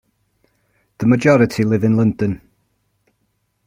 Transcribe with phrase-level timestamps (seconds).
[0.97, 2.41] The majority live in London.